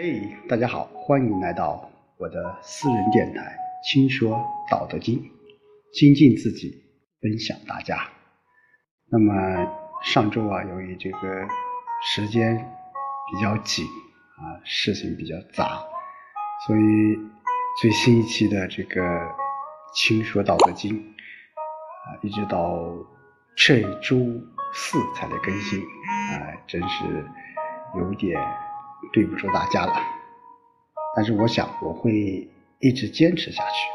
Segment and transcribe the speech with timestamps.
[0.00, 4.40] 嘿，大家好，欢迎来到我的私人电台《轻说
[4.70, 5.16] 道德经》，
[5.92, 6.84] 精进自己，
[7.20, 8.08] 分享大家。
[9.10, 9.32] 那么
[10.04, 11.18] 上周啊，由于这个
[12.00, 12.56] 时间
[13.32, 13.84] 比较紧
[14.36, 15.82] 啊，事情比较杂，
[16.64, 17.18] 所以
[17.82, 19.02] 最新一期的这个
[19.92, 22.86] 《轻说道德经》啊，一直到
[23.56, 24.16] 这周
[24.72, 27.04] 四才来更新啊，真是
[27.96, 28.40] 有点。
[29.12, 29.94] 对不住大家了，
[31.16, 32.50] 但是我想我会
[32.80, 33.88] 一直坚持下去。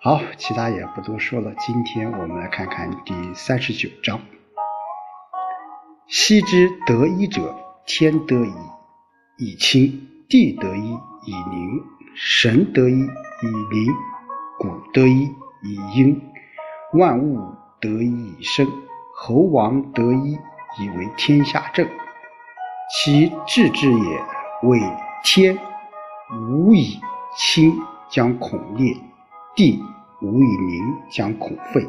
[0.00, 1.52] 好，其他也不多说了。
[1.58, 4.20] 今天我们来看看第三十九章：
[6.06, 7.54] 昔之得一者，
[7.84, 8.52] 天得一
[9.38, 9.90] 以清；
[10.28, 10.90] 地得一
[11.26, 11.82] 以宁；
[12.14, 13.92] 神得一以灵；
[14.58, 15.24] 谷得一
[15.62, 16.20] 以阴；
[16.92, 17.40] 万物
[17.80, 18.66] 得一以生；
[19.16, 20.38] 猴王得一
[20.80, 21.88] 以为天下正。
[22.90, 24.22] 其治之也，
[24.62, 24.80] 为
[25.22, 25.58] 天
[26.32, 26.98] 无以
[27.36, 27.72] 清
[28.08, 28.96] 将恐裂，
[29.54, 29.78] 地
[30.22, 31.86] 无以宁将恐废，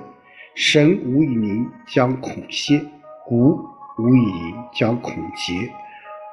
[0.55, 2.85] 神无以宁将恐歇，
[3.25, 3.57] 谷
[3.97, 5.71] 无以盈将恐竭，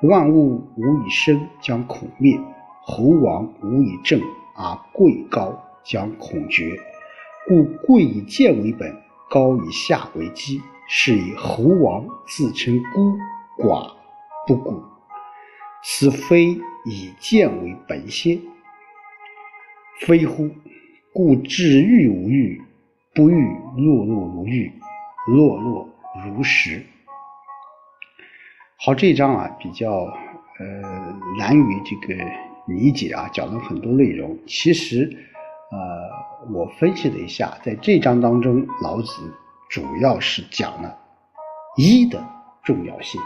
[0.03, 2.37] 万物无以生将恐灭，
[2.83, 4.21] 猴王无以正
[4.57, 6.77] 而贵高将恐绝。
[7.47, 8.93] 故贵以贱为本，
[9.31, 10.61] 高以下为基。
[10.89, 13.17] 是以猴王自称孤
[13.61, 13.96] 寡。
[14.47, 14.83] 不古，
[15.83, 18.41] 此非以贱为本心。
[20.01, 20.49] 非乎？
[21.13, 22.63] 故至欲无欲，
[23.15, 24.71] 不欲落落如玉，
[25.27, 25.89] 落落
[26.27, 26.85] 如石。
[28.79, 29.91] 好，这一章啊比较
[30.59, 32.15] 呃难于这个
[32.67, 34.39] 理解啊，讲了很多内容。
[34.47, 35.11] 其实
[35.73, 39.35] 呃，我分析了一下，在这章当中，老子
[39.71, 40.97] 主要是讲了
[41.77, 42.23] 一的
[42.63, 43.19] 重要性。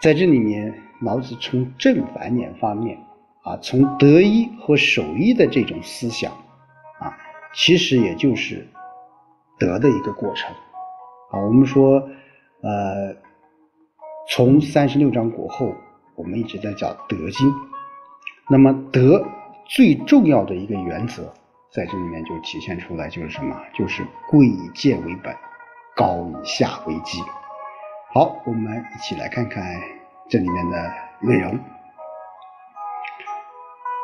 [0.00, 2.98] 在这里面，老子从正反两方面
[3.42, 6.32] 啊，从得一和守一的这种思想
[6.98, 7.14] 啊，
[7.52, 8.66] 其实也就是
[9.58, 10.50] 德的一个过程
[11.30, 11.40] 啊。
[11.40, 11.98] 我们说，
[12.62, 13.14] 呃，
[14.30, 15.74] 从三十六章过后，
[16.14, 17.54] 我们一直在讲德经。
[18.48, 19.22] 那么德
[19.66, 21.30] 最重要的一个原则，
[21.70, 23.54] 在这里面就体现出来，就是什么？
[23.74, 25.36] 就是贵以贱为本，
[25.94, 27.18] 高以下为基。
[28.12, 29.64] 好，我们一起来看看
[30.28, 31.56] 这里面的内容。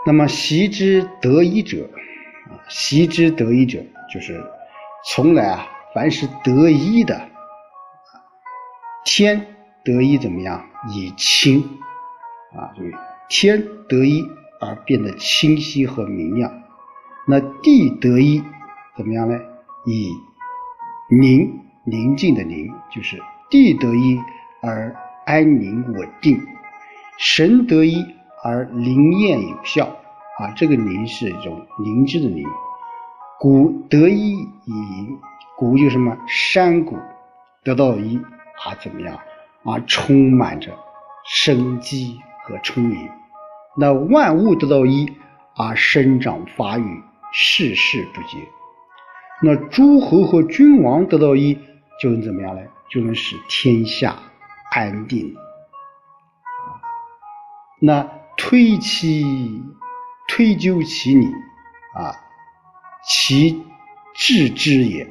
[0.07, 1.91] 那么，习之得一者，
[2.69, 4.41] 习之得一者，就是
[5.05, 7.29] 从来啊，凡是得一的，
[9.05, 9.45] 天
[9.85, 10.65] 得一怎么样？
[10.89, 11.61] 以清，
[12.57, 12.95] 啊，就是
[13.29, 14.25] 天得一
[14.61, 16.63] 而变得清晰和明亮。
[17.27, 18.41] 那地得一
[18.97, 19.37] 怎么样呢？
[19.85, 20.13] 以
[21.11, 23.21] 宁，宁静的宁，就是。
[23.49, 24.19] 地得一
[24.61, 26.41] 而安宁稳定，
[27.19, 28.05] 神得一
[28.43, 29.87] 而灵验有效
[30.39, 30.51] 啊！
[30.57, 32.45] 这个灵是一种灵智的灵。
[33.39, 35.19] 谷得一以盈，
[35.57, 36.97] 谷就什么山谷
[37.63, 38.17] 得到一
[38.65, 39.19] 啊怎么样
[39.65, 39.79] 啊？
[39.87, 40.73] 充满着
[41.25, 43.09] 生机和充盈。
[43.77, 45.07] 那万物得到一
[45.57, 47.03] 而生长发育，
[47.33, 48.39] 世事不竭。
[49.43, 51.59] 那诸侯和君王得到一
[52.01, 52.63] 就能怎么样呢？
[52.89, 54.17] 就能使天下
[54.71, 55.35] 安定。
[57.81, 59.63] 那推其
[60.29, 61.27] 推究其理
[61.95, 62.15] 啊，
[63.05, 63.63] 其
[64.15, 65.07] 治之也，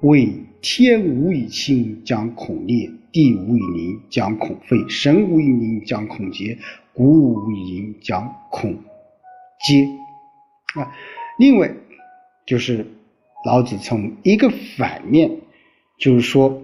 [0.00, 6.58] 为天无以清将恐裂，地无以宁将恐废，神无以宁将恐竭，
[6.92, 8.78] 谷无以盈将恐
[9.66, 9.88] 竭。
[10.74, 10.92] 啊，
[11.38, 11.74] 另外
[12.46, 12.86] 就是
[13.44, 15.40] 老子从一个反面，
[15.98, 16.62] 就是说。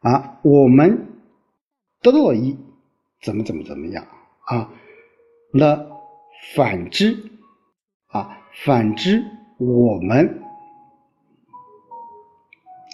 [0.00, 1.08] 啊，我们
[2.00, 2.56] 得到了一，
[3.22, 4.06] 怎么怎么怎么样
[4.44, 4.70] 啊？
[5.52, 5.84] 那
[6.54, 7.30] 反之
[8.06, 9.24] 啊，反之，
[9.58, 10.42] 我们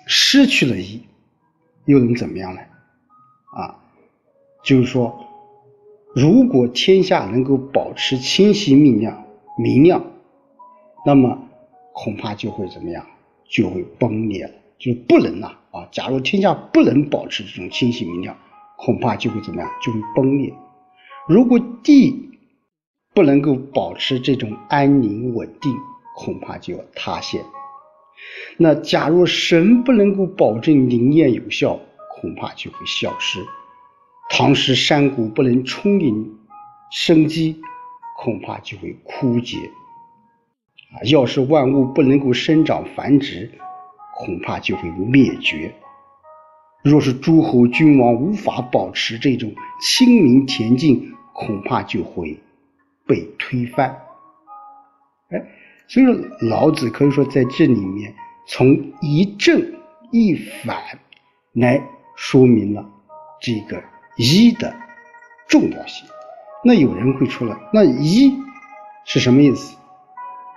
[0.06, 1.02] 失去了一，
[1.84, 2.62] 又能怎么样呢？
[3.56, 3.84] 啊，
[4.64, 5.26] 就是说，
[6.14, 9.26] 如果天下能够保持清晰明亮
[9.58, 10.02] 明亮，
[11.04, 11.46] 那么
[11.92, 13.04] 恐怕就会怎么样？
[13.50, 14.61] 就会崩裂了。
[14.82, 15.86] 就不能呐啊！
[15.92, 18.36] 假如天下不能保持这种清晰明亮，
[18.76, 19.70] 恐怕就会怎么样？
[19.80, 20.52] 就会崩裂。
[21.28, 22.30] 如果地
[23.14, 25.72] 不能够保持这种安宁稳定，
[26.16, 27.40] 恐怕就要塌陷。
[28.56, 31.78] 那假如神不能够保证灵验有效，
[32.16, 33.38] 恐怕就会消失。
[34.30, 36.38] 唐时山谷不能充盈
[36.90, 37.60] 生机，
[38.18, 39.58] 恐怕就会枯竭。
[40.92, 43.48] 啊，要是万物不能够生长繁殖。
[44.16, 45.74] 恐怕就会灭绝
[46.82, 52.40] 若是诸侯君王无法保持这种清明恬静，恐怕就会
[53.06, 53.88] 被推翻。
[55.30, 55.40] 哎，
[55.86, 58.14] 所以说老子可以说在这里面
[58.48, 59.74] 从一正
[60.10, 60.76] 一反
[61.52, 61.80] 来
[62.16, 62.84] 说明了
[63.40, 63.82] 这个
[64.16, 64.74] 一的
[65.46, 66.06] 重要性。
[66.64, 68.34] 那有人会说了，那一
[69.04, 69.76] 是什么意思？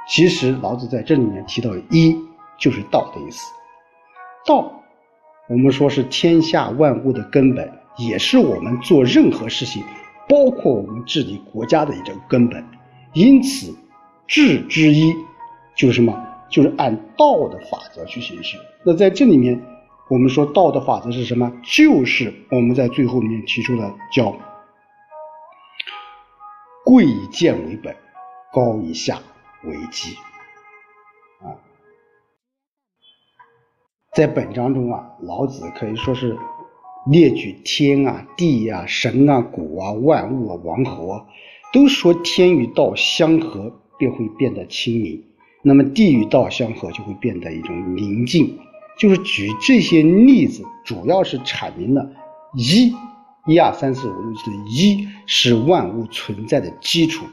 [0.07, 2.15] 其实老子在这里面提到一
[2.57, 3.51] 就是道的意思。
[4.45, 4.71] 道，
[5.49, 9.83] 我们说是天下万物的根本，也是我们做任何事情，
[10.29, 12.63] 包括我们治理国家的一种根本。
[13.13, 13.73] 因此，
[14.27, 15.13] 治之一
[15.75, 16.13] 就是什么？
[16.49, 18.57] 就是按道的法则去行事。
[18.83, 19.59] 那在这里面，
[20.09, 21.51] 我们说道的法则是什么？
[21.63, 24.35] 就是我们在最后面提出的叫。
[26.83, 27.95] 贵以贱为本，
[28.53, 29.17] 高以下
[29.63, 30.15] 为基。
[34.15, 36.37] 在本章中啊，老子可以说是
[37.11, 41.25] 列举天啊、地啊、神啊、谷啊、万物啊、王侯啊，
[41.73, 45.21] 都说天与道相合便会变得亲民，
[45.61, 48.57] 那么地与道相合就会变得一种宁静。
[48.97, 52.09] 就是举这些例子，主要是阐明了
[52.53, 52.95] 一。
[53.47, 57.25] 一二三四五六七的一是万物存在的基础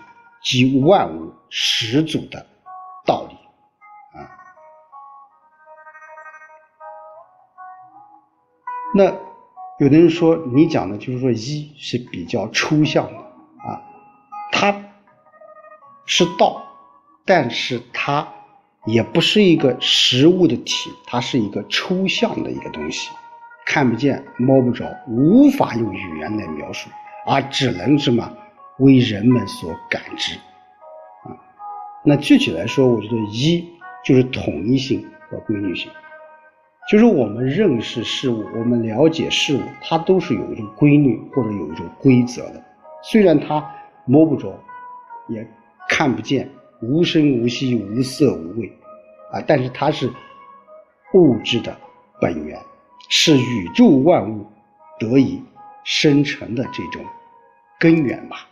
[0.43, 2.45] 及万物始祖的
[3.07, 3.37] 道理
[8.95, 9.05] 那
[9.79, 13.83] 有的人说你讲的就是说一是比较抽象的啊，
[14.53, 14.85] 它
[16.07, 16.63] 是道，
[17.25, 18.29] 但是它
[18.87, 23.11] 也不是一个实物的体，它是一个抽象的一个东西。
[23.65, 26.91] 看不见摸不着，无法用语言来描述，
[27.25, 28.31] 而只能什么
[28.79, 30.35] 为人们所感知
[31.25, 31.31] 啊？
[32.05, 33.65] 那具体来说，我觉得一
[34.05, 35.89] 就是统一性和规律性，
[36.91, 42.63] 就是我们认识事物，我们了解事物，它都是有一种规律或者有一种规则的。
[43.03, 43.65] 虽然它
[44.05, 44.59] 摸不着，
[45.29, 45.47] 也
[45.89, 46.51] 看不见，
[46.81, 48.71] 无声无息，无色无味
[49.33, 50.11] 啊，但是它是
[51.15, 51.77] 物质的
[52.21, 52.59] 本源。
[53.09, 54.47] 是宇宙万物
[54.99, 55.43] 得以
[55.85, 57.05] 生成的这种
[57.79, 58.49] 根源吧。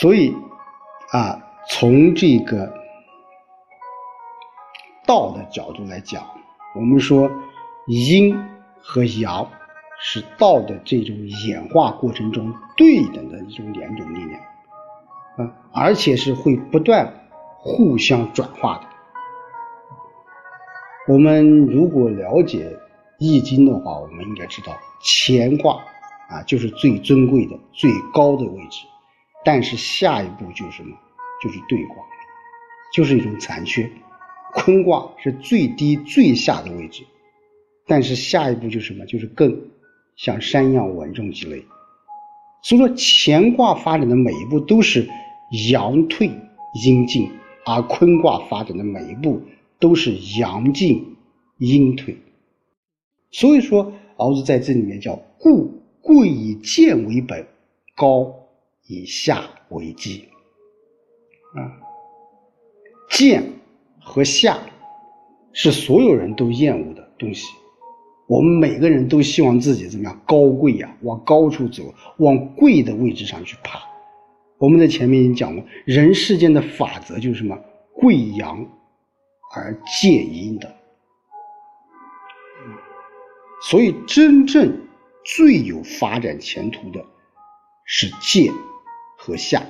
[0.00, 0.34] 所以
[1.12, 2.72] 啊，从这个
[5.06, 6.24] 道的角度来讲，
[6.74, 7.30] 我们说
[7.86, 8.36] 阴
[8.80, 9.48] 和阳
[10.00, 11.16] 是道的这种
[11.46, 14.40] 演化过程中对等的一种两种力量
[15.38, 17.28] 啊，而且是会不断
[17.58, 18.86] 互相转化的。
[21.08, 22.64] 我们如果了解
[23.18, 25.82] 《易经》的话，我们应该知道乾卦
[26.28, 28.86] 啊就是最尊贵的、最高的位置，
[29.44, 30.96] 但是下一步就是什么？
[31.42, 31.96] 就是兑卦，
[32.92, 33.90] 就是一种残缺。
[34.52, 37.04] 坤卦是最低最下的位置，
[37.86, 39.04] 但是下一步就是什么？
[39.06, 39.70] 就是更
[40.16, 41.64] 像山一样稳重积累。
[42.62, 45.08] 所以说，乾卦发展的每一步都是
[45.70, 46.30] 阳退
[46.84, 47.30] 阴进，
[47.64, 49.42] 而坤卦发展的每一步。
[49.78, 51.16] 都是阳进
[51.58, 52.16] 阴退，
[53.32, 57.44] 所以说老子在这里面叫故贵以贱为本，
[57.96, 58.32] 高
[58.86, 60.28] 以下为基。
[61.56, 61.82] 啊，
[63.10, 63.42] 贱
[64.02, 64.58] 和下
[65.52, 67.46] 是所有人都厌恶的东西，
[68.26, 73.80] 我们每个人都希望自己怎么样高贵呀，往高处走，往贵的位置上去爬。
[74.58, 77.58] 我们在前面已经讲过，人世间的法则就是什么
[77.94, 78.66] 贵阳。
[79.54, 80.74] 而戒阴的，
[83.60, 84.80] 所以真正
[85.26, 87.04] 最有发展前途的
[87.84, 88.50] 是戒
[89.18, 89.62] 和下。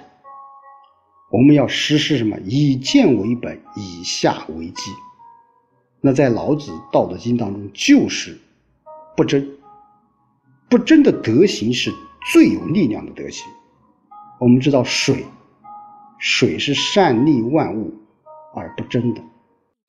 [1.32, 2.36] 我们要实施什么？
[2.44, 4.90] 以剑为本，以下为基。
[6.02, 8.38] 那在老子《道德经》当中，就是
[9.16, 9.48] 不争。
[10.68, 11.90] 不争的德行是
[12.32, 13.46] 最有力量的德行。
[14.38, 15.24] 我们知道水，
[16.18, 17.94] 水是善利万物
[18.54, 19.22] 而不争的。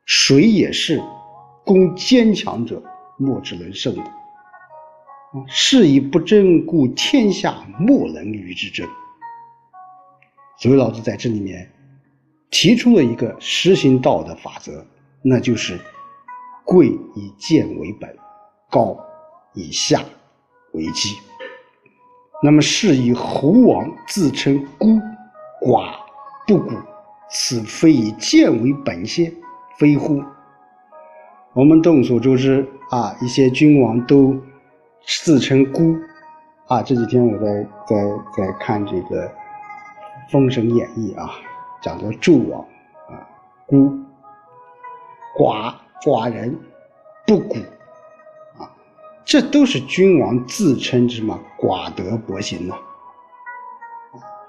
[0.06, 1.04] 水也是，
[1.66, 2.82] 攻坚强者
[3.18, 4.04] 莫之能胜的。
[5.48, 8.88] 是以不争，故天下莫能与之争。
[10.63, 11.70] 所以老子在这里面
[12.50, 14.86] 提出了一个实行道的法则，
[15.22, 15.77] 那就是
[16.63, 18.10] 贵以贱为本，
[18.70, 18.98] 高
[19.53, 20.01] 以下
[20.72, 21.10] 为基。
[22.41, 25.01] 那么是以猴王自称孤
[25.60, 25.96] 寡
[26.48, 26.72] 不古，
[27.29, 29.29] 此非以贱为本先？
[29.77, 30.24] 非乎？
[31.51, 34.34] 我们众所周知啊，一些君王都
[35.05, 35.93] 自称孤
[36.70, 36.82] 啊。
[36.82, 37.96] 这几天我在在
[38.38, 39.27] 在看这个
[40.29, 41.32] 《封神演义》啊，
[41.82, 42.62] 讲的纣王
[43.10, 43.27] 啊，
[43.65, 43.91] 孤
[45.38, 46.58] 寡寡人
[47.27, 47.55] 不古
[48.58, 48.72] 啊，
[49.25, 52.75] 这都是君王自称之嘛寡德薄行呐，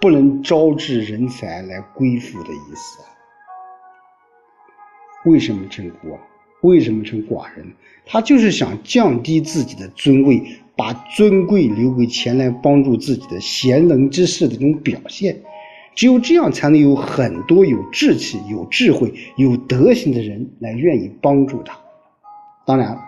[0.00, 3.02] 不能招致人才来归附的意思。
[5.24, 6.20] 为什么称孤啊？
[6.60, 7.74] 为什么称寡人？
[8.06, 10.42] 他就是想降低自己的尊位，
[10.76, 15.42] 把尊贵留给前来帮助自己的贤能之士的这种表现。
[15.94, 21.78] 只有这样，才能有很多有志气、有智慧、有德行的人来愿意帮助他。
[22.66, 22.98] 当然，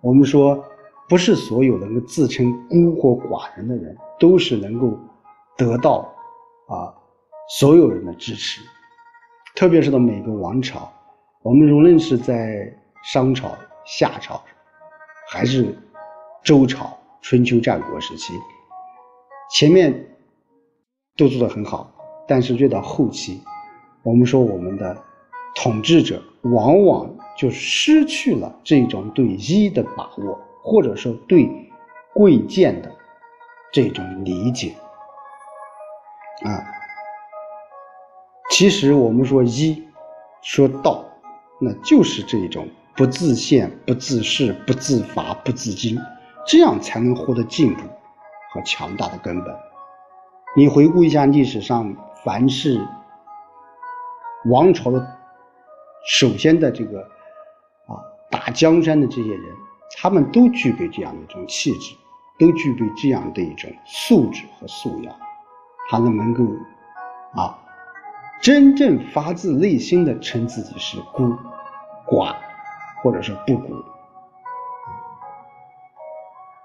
[0.00, 0.64] 我们说，
[1.08, 4.98] 不是所有能够自称孤或寡人的人，都是能够
[5.56, 6.12] 得到
[6.68, 6.92] 啊
[7.58, 8.60] 所有人的支持。
[9.54, 10.90] 特别是到每个王朝，
[11.42, 12.72] 我们无论是在
[13.04, 14.42] 商朝、夏朝，
[15.28, 15.76] 还是
[16.42, 18.32] 周朝、春秋战国时期，
[19.52, 19.92] 前面
[21.16, 21.92] 都做得很好。
[22.26, 23.42] 但是越到后期，
[24.02, 24.96] 我们说我们的
[25.54, 31.48] 统治者往往就失去了这种对一的把握，或者说对
[32.14, 32.90] 贵贱的
[33.72, 34.74] 这种理解
[36.44, 36.64] 啊。
[38.50, 39.82] 其实我们说一，
[40.42, 41.04] 说道，
[41.60, 46.00] 那就是这种不自限、不自恃、不自伐、不自矜，
[46.46, 47.82] 这样才能获得进步
[48.52, 49.54] 和强大的根本。
[50.56, 51.94] 你回顾一下历史上。
[52.24, 52.86] 凡是
[54.44, 55.18] 王朝的
[56.06, 57.00] 首先的这个
[57.86, 57.98] 啊
[58.30, 59.42] 打江山的这些人，
[59.96, 61.96] 他们都具备这样的一种气质，
[62.38, 65.14] 都具备这样的一种素质和素养，
[65.90, 66.44] 他们能够
[67.34, 67.58] 啊
[68.40, 71.24] 真正发自内心的称自己是孤
[72.06, 72.36] 寡，
[73.02, 73.74] 或者是不孤。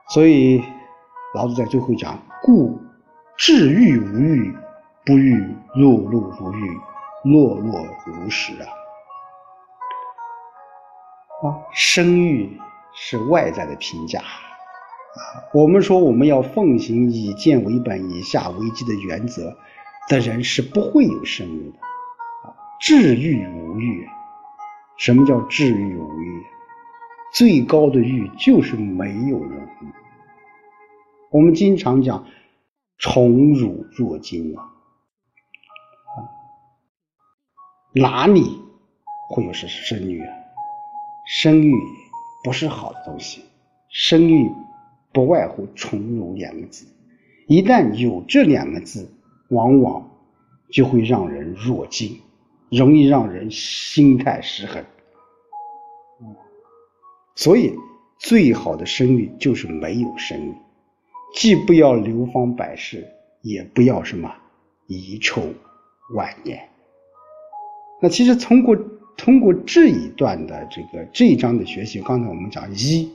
[0.09, 0.63] 所以
[1.33, 2.79] 老子在最后讲：“故
[3.35, 4.55] 治欲无欲。”
[5.07, 5.35] 不欲
[5.73, 6.77] 碌碌如玉，
[7.23, 8.67] 落落如石啊！
[11.47, 12.59] 啊，声誉
[12.93, 14.27] 是外在的评价啊。
[15.53, 19.55] 我们说我们要奉行以贱为本、以下为基的原则
[20.09, 22.51] 的人是不会有声誉的啊。
[22.81, 24.05] 治欲无欲，
[24.97, 26.43] 什么叫治欲无欲？
[27.33, 29.67] 最高的欲就是没有人
[31.31, 32.25] 我们经常讲
[32.97, 34.73] 宠辱若惊啊。
[37.99, 38.61] 哪里
[39.29, 40.33] 会有是声誉啊？
[41.25, 41.73] 声誉
[42.43, 43.43] 不是好的东西，
[43.89, 44.51] 声誉
[45.11, 46.85] 不外乎宠辱两个字。
[47.47, 49.11] 一旦有这两个字，
[49.49, 50.09] 往往
[50.69, 52.19] 就会让人弱惊，
[52.69, 54.83] 容易让人心态失衡。
[57.35, 57.73] 所以，
[58.19, 60.55] 最好的声誉就是没有声誉，
[61.35, 63.07] 既不要流芳百世，
[63.41, 64.33] 也不要什么
[64.87, 65.41] 遗臭
[66.13, 66.69] 万年。
[68.01, 68.77] 那其实通过
[69.15, 73.11] 通过这一段的这个这一章的学习，刚才我们讲一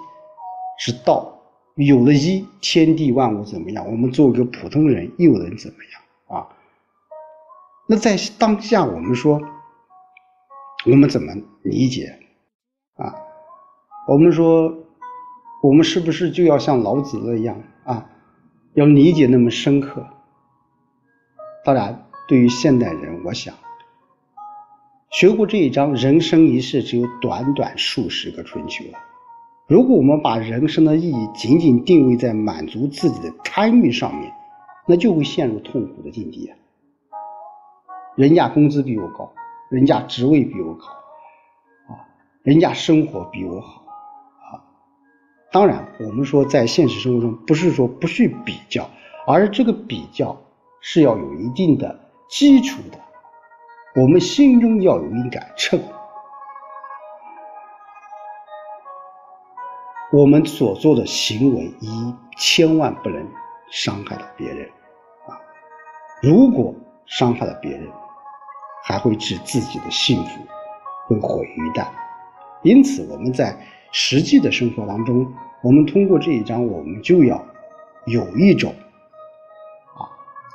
[0.78, 1.32] 是道，
[1.76, 3.88] 有了一，天地万物怎么样？
[3.88, 6.48] 我们做个普通人又能怎么样啊？
[7.86, 9.40] 那在当下，我们说
[10.86, 12.18] 我们怎么理解
[12.96, 13.14] 啊？
[14.08, 14.74] 我们说
[15.62, 18.10] 我们是不是就要像老子那样啊？
[18.74, 20.04] 要理解那么深刻？
[21.64, 23.54] 当然，对于现代人，我想。
[25.12, 28.99] 学过这一章，人生一世只有短短数十个春秋了。
[29.66, 34.33] 如果我们把人生的意义仅仅定位在满足自己的贪欲上面，
[34.87, 36.57] 那就会陷入痛苦的境地啊！
[38.16, 39.31] 人家工资比我高，
[39.69, 40.87] 人家职位比我高，
[41.92, 42.09] 啊，
[42.42, 43.83] 人家生活比我好，
[44.40, 44.64] 啊。
[45.52, 48.88] 当然，我们说在现实生活中，不是说不去比较，
[49.26, 50.40] 而这个比较
[50.81, 52.00] 是要有一定的
[52.31, 52.99] 基础的。
[53.94, 55.78] 我们心中要有一杆秤，
[60.11, 63.28] 我们所做的行为一千万不能
[63.70, 64.66] 伤害到别人
[65.28, 65.37] 啊！
[66.22, 67.87] 如果伤害了别人，
[68.82, 70.40] 还会致自己的幸福
[71.06, 71.87] 会毁于一旦。
[72.62, 73.54] 因此，我们在
[73.90, 75.30] 实际的生活当中，
[75.62, 77.44] 我们通过这一章，我们就要
[78.06, 78.75] 有一种。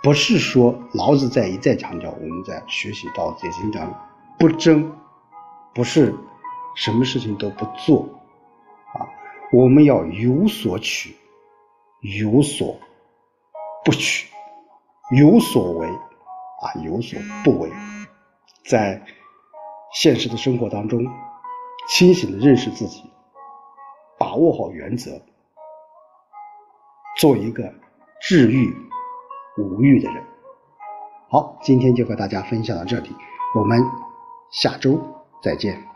[0.04, 4.96] 不是说老子在一再强调，我们在学习道德经讲不争，
[5.74, 6.16] 不是
[6.76, 8.08] 什么事情都不做
[8.94, 9.10] 啊，
[9.52, 11.16] 我们要有所取，
[12.02, 12.80] 有所
[13.84, 14.28] 不取，
[15.18, 17.70] 有所为啊，有所不为，
[18.66, 19.04] 在
[19.94, 21.06] 现实的生活当中，
[21.90, 23.12] 清醒的认识自己，
[24.20, 25.22] 把握好原则，
[27.18, 27.74] 做一个
[28.22, 28.87] 治愈。
[29.58, 30.24] 无欲的人，
[31.30, 33.10] 好，今天就和大家分享到这里，
[33.56, 33.80] 我们
[34.52, 35.00] 下周
[35.42, 35.87] 再见。